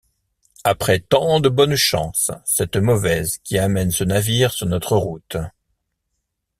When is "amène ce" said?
3.59-4.03